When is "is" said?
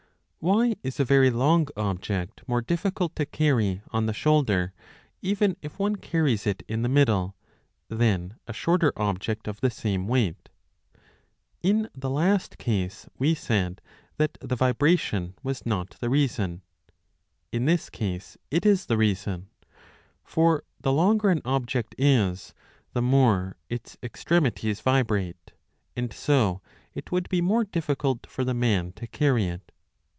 0.81-0.99, 18.65-18.87, 21.99-22.55